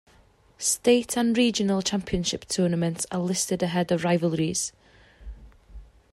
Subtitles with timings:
[0.57, 4.73] State and regional championship tournaments are listed ahead of rivalries.